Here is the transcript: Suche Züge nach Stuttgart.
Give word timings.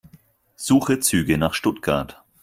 Suche 0.55 0.99
Züge 0.99 1.37
nach 1.37 1.53
Stuttgart. 1.53 2.23